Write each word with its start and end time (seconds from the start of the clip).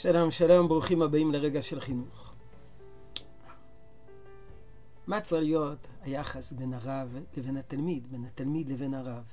שלום, 0.00 0.30
שלום, 0.30 0.68
ברוכים 0.68 1.02
הבאים 1.02 1.32
לרגע 1.32 1.62
של 1.62 1.80
חינוך. 1.80 2.32
מה 5.06 5.20
צריך 5.20 5.42
להיות 5.42 5.88
היחס 6.02 6.52
בין 6.52 6.74
הרב 6.74 7.16
לבין 7.36 7.56
התלמיד, 7.56 8.10
בין 8.10 8.24
התלמיד 8.24 8.68
לבין 8.68 8.94
הרב? 8.94 9.24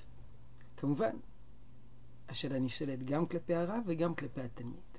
כמובן, 0.77 1.15
השאלה 2.29 2.59
נשאלת 2.59 3.03
גם 3.03 3.25
כלפי 3.25 3.55
הרב 3.55 3.83
וגם 3.85 4.15
כלפי 4.15 4.41
התלמיד. 4.41 4.97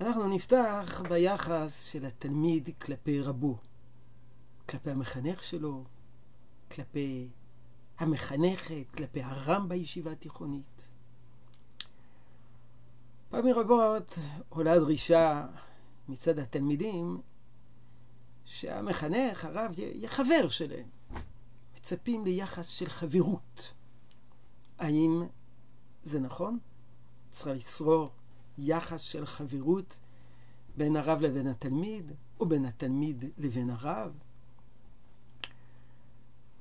אנחנו 0.00 0.28
נפתח 0.28 1.02
ביחס 1.08 1.84
של 1.84 2.04
התלמיד 2.04 2.70
כלפי 2.80 3.20
רבו, 3.20 3.56
כלפי 4.68 4.90
המחנך 4.90 5.42
שלו, 5.42 5.84
כלפי 6.70 7.28
המחנכת, 7.98 8.90
כלפי 8.96 9.22
הרם 9.22 9.68
בישיבה 9.68 10.12
התיכונית. 10.12 10.88
פעמים 13.38 13.54
רבות 13.54 14.18
עולה 14.48 14.78
דרישה 14.78 15.46
מצד 16.08 16.38
התלמידים 16.38 17.20
שהמחנך, 18.44 19.44
הרב, 19.44 19.78
יהיה 19.78 20.08
חבר 20.08 20.48
שלהם. 20.48 20.88
מצפים 21.76 22.24
ליחס 22.24 22.68
של 22.68 22.88
חברות. 22.88 23.72
האם 24.78 25.22
זה 26.02 26.20
נכון? 26.20 26.58
צריך 27.30 27.66
לשרור 27.66 28.10
יחס 28.58 29.00
של 29.00 29.26
חברות 29.26 29.98
בין 30.76 30.96
הרב 30.96 31.20
לבין 31.20 31.46
התלמיד, 31.46 32.12
או 32.40 32.46
בין 32.46 32.64
התלמיד 32.64 33.24
לבין 33.38 33.70
הרב? 33.70 34.12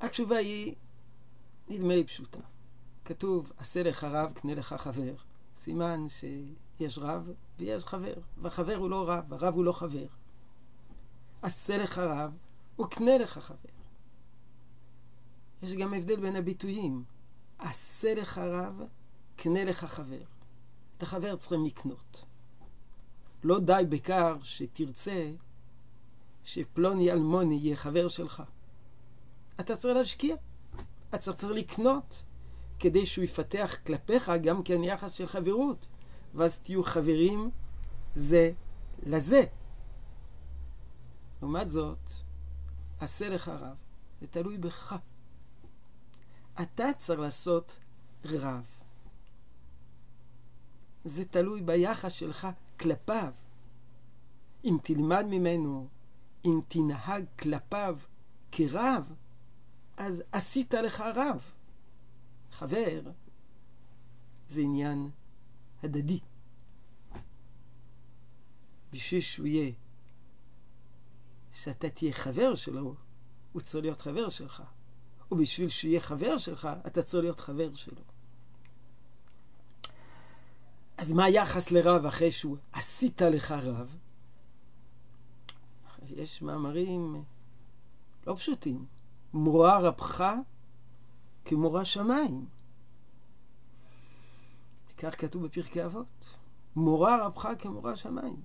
התשובה 0.02 0.38
היא, 0.38 0.75
נדמה 1.70 1.95
לי 1.95 2.03
פשוטה. 2.03 2.39
כתוב, 3.05 3.52
עשה 3.58 3.83
לך 3.83 4.03
רב, 4.03 4.33
קנה 4.33 4.55
לך 4.55 4.73
חבר. 4.73 5.16
סימן 5.58 6.05
שיש 6.09 6.97
רב 6.97 7.30
ויש 7.59 7.86
חבר, 7.86 8.13
והחבר 8.41 8.75
הוא 8.75 8.89
לא 8.89 9.09
רב, 9.09 9.33
הרב 9.33 9.53
הוא 9.53 9.66
לא 9.66 9.72
חבר. 9.72 10.08
עשה 11.41 11.77
לך 11.77 11.97
רב 11.97 12.38
וקנה 12.80 13.17
לך 13.17 13.38
חבר. 13.38 13.69
יש 15.61 15.73
גם 15.73 15.94
הבדל 15.94 16.19
בין 16.19 16.36
הביטויים. 16.36 17.03
עשה 17.59 18.14
לך 18.14 18.38
רב, 18.38 18.81
קנה 19.36 19.64
לך 19.64 19.86
חבר. 19.86 20.22
את 20.97 21.03
החבר 21.03 21.36
צריכים 21.36 21.66
לקנות. 21.66 22.25
לא 23.44 23.59
די 23.59 23.83
בכך 23.89 24.33
שתרצה 24.44 25.31
שפלוני 26.44 27.11
אלמוני 27.11 27.55
יהיה 27.55 27.75
חבר 27.75 28.08
שלך. 28.08 28.44
אתה 29.59 29.77
צריך 29.77 29.97
להשקיע. 29.97 30.36
אתה 31.09 31.33
צריך 31.33 31.44
לקנות. 31.44 32.23
כדי 32.80 33.06
שהוא 33.06 33.23
יפתח 33.25 33.75
כלפיך 33.86 34.31
גם 34.44 34.64
כן 34.64 34.83
יחס 34.83 35.11
של 35.11 35.28
חברות, 35.28 35.88
ואז 36.33 36.59
תהיו 36.59 36.83
חברים 36.83 37.52
זה 38.14 38.52
לזה. 39.03 39.44
לעומת 41.42 41.70
זאת, 41.70 42.09
עשה 43.00 43.30
לך 43.30 43.50
רב, 43.50 43.75
זה 44.22 44.28
תלוי 44.28 44.58
בך. 44.58 44.95
אתה 46.61 46.94
צריך 46.98 47.20
לעשות 47.20 47.80
רב. 48.25 48.66
זה 51.05 51.25
תלוי 51.25 51.61
ביחס 51.61 52.14
שלך 52.14 52.48
כלפיו. 52.80 53.31
אם 54.64 54.78
תלמד 54.83 55.25
ממנו, 55.30 55.88
אם 56.45 56.59
תנהג 56.67 57.25
כלפיו 57.39 57.98
כרב, 58.52 59.14
אז 59.98 60.23
עשית 60.31 60.73
לך 60.73 61.03
רב. 61.16 61.56
חבר 62.58 63.02
זה 64.50 64.61
עניין 64.61 65.09
הדדי. 65.83 66.20
בשביל 68.92 69.21
שהוא 69.21 69.48
יהיה, 69.48 69.71
שאתה 71.54 71.89
תהיה 71.89 72.14
חבר 72.14 72.55
שלו, 72.55 72.95
הוא 73.54 73.61
צריך 73.61 73.83
להיות 73.83 74.02
חבר 74.02 74.30
שלך. 74.30 74.64
ובשביל 75.32 75.70
שהוא 75.70 75.89
יהיה 75.89 75.99
חבר 75.99 76.37
שלך, 76.37 76.70
אתה 76.87 77.04
צריך 77.04 77.23
להיות 77.23 77.39
חבר 77.39 77.76
שלו. 77.76 78.02
אז 80.98 81.14
מה 81.14 81.23
היחס 81.26 81.71
לרב 81.71 82.05
אחרי 82.05 82.32
שהוא 82.32 82.58
עשית 82.71 83.21
לך 83.21 83.52
רב? 83.52 83.98
יש 86.09 86.42
מאמרים 86.42 87.23
לא 88.27 88.36
פשוטים. 88.36 88.86
מורה 89.33 89.80
רבך 89.80 90.33
כמורה 91.47 91.85
שמיים. 91.85 92.45
כך 94.97 95.21
כתוב 95.21 95.45
בפרקי 95.45 95.85
אבות. 95.85 96.37
מורה 96.75 97.25
רבך 97.25 97.47
כמורה 97.59 97.95
שמיים. 97.95 98.41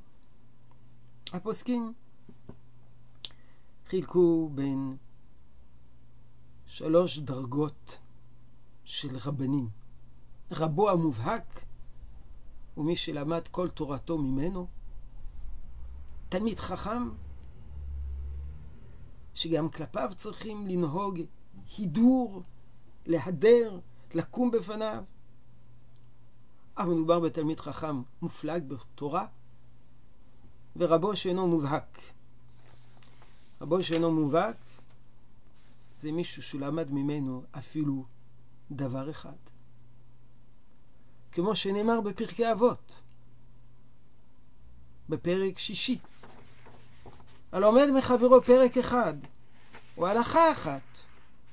הפוסקים 1.33 1.93
חילקו 3.87 4.51
בין 4.55 4.97
שלוש 6.67 7.19
דרגות 7.19 7.99
של 8.85 9.17
רבנים. 9.25 9.69
רבו 10.51 10.91
המובהק 10.91 11.65
הוא 12.75 12.85
מי 12.85 12.97
שלמד 12.97 13.49
כל 13.49 13.69
תורתו 13.69 14.19
ממנו. 14.19 14.67
תלמיד 16.29 16.59
חכם 16.59 17.11
שגם 19.35 19.69
כלפיו 19.69 20.11
צריכים 20.17 20.67
לנהוג 20.67 21.21
הידור 21.77 22.43
להדר, 23.07 23.79
לקום 24.15 24.51
בפניו. 24.51 25.05
אבל 26.79 26.95
מדובר 26.95 27.21
בתלמיד 27.21 27.61
חכם 27.61 28.03
מופלג 28.23 28.69
בתורה, 28.69 29.27
ורבו 30.77 31.17
שאינו 31.17 31.49
מובהק. 31.49 31.99
רבו 33.61 33.83
שאינו 33.83 34.13
מובהק 34.13 34.57
זה 36.01 36.13
מישהו 36.13 36.43
שלמד 36.43 36.91
ממנו 36.91 37.45
אפילו 37.59 38.05
דבר 38.71 39.11
אחד. 39.11 39.37
כמו 41.33 41.57
שנאמר 41.57 42.01
בפרקי 42.01 42.53
אבות, 42.53 43.01
בפרק 45.09 45.59
שישי. 45.59 45.99
הלומד 47.53 47.91
מחברו 47.97 48.43
פרק 48.43 48.79
אחד, 48.79 49.15
או 49.97 50.07
הלכה 50.07 50.53
אחת, 50.53 50.99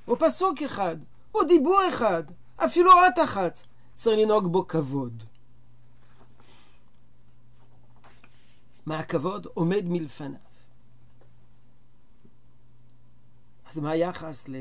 או 0.08 0.16
פסוק 0.18 0.62
אחד, 0.62 0.96
או 1.34 1.44
דיבור 1.44 1.80
אחד, 1.88 2.22
אפילו 2.56 2.90
אות 2.92 3.24
אחת, 3.24 3.58
צריך 3.92 4.18
לנהוג 4.18 4.52
בו 4.52 4.66
כבוד. 4.66 5.22
מה 8.86 8.98
הכבוד? 8.98 9.46
עומד 9.54 9.84
מלפניו. 9.84 10.40
אז 13.66 13.78
מה 13.78 13.90
היחס 13.90 14.48
ל... 14.48 14.56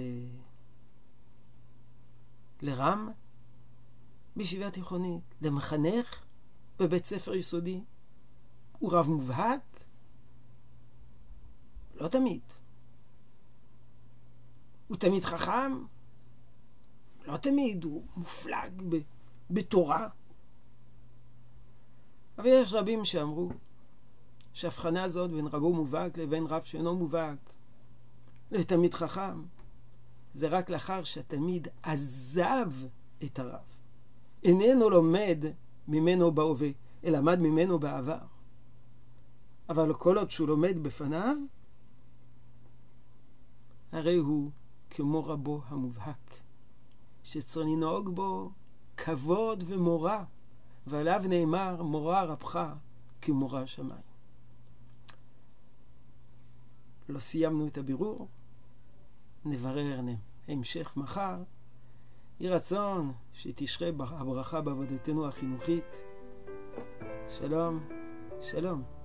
לרם 2.61 3.09
בישיבה 4.35 4.71
תיכונית, 4.71 5.35
למחנך 5.41 6.25
בבית 6.79 7.05
ספר 7.05 7.33
יסודי? 7.33 7.83
הוא 8.79 8.93
רב 8.93 9.07
מובהק? 9.09 9.83
לא 11.95 12.07
תמיד. 12.07 12.41
הוא 14.87 14.97
תמיד 14.97 15.23
חכם? 15.23 15.83
לא 17.29 17.37
תמיד, 17.37 17.83
הוא 17.83 18.03
מופלג 18.17 18.81
ב, 18.89 18.97
בתורה. 19.51 20.07
אבל 22.37 22.47
יש 22.47 22.73
רבים 22.73 23.05
שאמרו 23.05 23.49
שההבחנה 24.53 25.03
הזאת 25.03 25.31
בין 25.31 25.47
רבו 25.47 25.73
מובהק 25.73 26.17
לבין 26.17 26.45
רב 26.45 26.63
שאינו 26.63 26.95
מובהק 26.95 27.37
לתלמיד 28.51 28.93
חכם 28.93 29.43
זה 30.33 30.47
רק 30.47 30.69
לאחר 30.69 31.03
שהתלמיד 31.03 31.67
עזב 31.83 32.71
את 33.23 33.39
הרב. 33.39 33.75
איננו 34.43 34.89
לומד 34.89 35.45
ממנו 35.87 36.31
בהווה, 36.31 36.69
אלא 37.03 37.17
למד 37.17 37.39
ממנו 37.39 37.79
בעבר. 37.79 38.19
אבל 39.69 39.93
כל 39.93 40.17
עוד 40.17 40.31
שהוא 40.31 40.47
לומד 40.47 40.83
בפניו, 40.83 41.37
הרי 43.91 44.15
הוא 44.15 44.51
כמו 44.89 45.25
רבו 45.25 45.61
המובהק. 45.67 46.39
שצריך 47.29 47.67
לנהוג 47.67 48.15
בו 48.15 48.51
כבוד 48.97 49.63
ומורה, 49.67 50.23
ועליו 50.87 51.21
נאמר 51.29 51.83
מורה 51.83 52.23
רבך 52.23 52.73
כמורה 53.21 53.67
שמיים. 53.67 54.01
לא 57.09 57.19
סיימנו 57.19 57.67
את 57.67 57.77
הבירור, 57.77 58.27
נברר 59.45 59.99
המשך 60.47 60.93
מחר. 60.95 61.37
יהי 62.39 62.49
רצון 62.49 63.13
שתשרה 63.33 63.89
הברכה 63.99 64.61
בעבודתנו 64.61 65.27
החינוכית. 65.27 66.03
שלום, 67.29 67.79
שלום. 68.41 68.98